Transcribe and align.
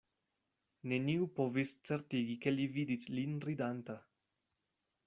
Neniu 0.93 1.27
povis 1.41 1.75
certigi, 1.91 2.39
ke 2.47 2.55
li 2.57 2.67
vidis 2.79 3.07
lin 3.19 3.39
ridanta. 3.49 4.01